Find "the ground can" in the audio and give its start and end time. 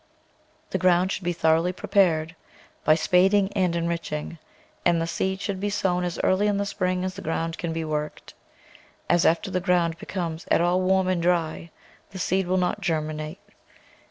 7.13-7.71